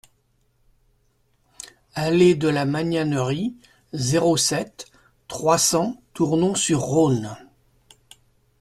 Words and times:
Allée 1.93 2.33
de 2.33 2.47
la 2.47 2.65
Magnanerie, 2.65 3.53
zéro 3.93 4.35
sept, 4.35 4.87
trois 5.27 5.59
cents 5.59 6.01
Tournon-sur-Rhône 6.15 7.37